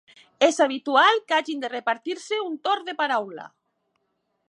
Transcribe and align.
És 0.45 0.55
habitual 0.65 1.21
que 1.27 1.37
hagin 1.37 1.61
de 1.65 1.71
repartir-se 1.75 2.43
un 2.49 2.59
torn 2.69 2.91
de 2.91 2.97
paraula. 3.03 3.51